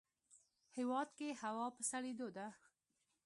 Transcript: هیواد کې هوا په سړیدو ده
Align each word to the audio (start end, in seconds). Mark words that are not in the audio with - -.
هیواد 0.77 1.09
کې 1.17 1.27
هوا 1.41 1.67
په 1.75 1.81
سړیدو 1.91 2.27
ده 2.37 2.47